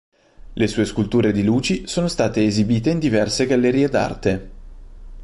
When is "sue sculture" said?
0.67-1.31